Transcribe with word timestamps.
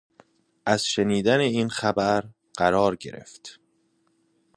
از 0.65 0.85
شنیدن 0.85 1.39
این 1.39 1.69
خبر 1.69 2.23
قرار 2.57 2.95
گرفت 2.95 3.59